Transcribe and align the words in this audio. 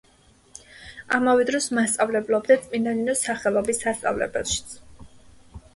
ამავე 1.17 1.43
დროს 1.49 1.67
მასწავლებლობდა 1.79 2.59
წმინდა 2.65 2.95
ნინოს 3.03 3.23
სახელობის 3.29 3.87
სასწავლებელშიც. 3.87 4.77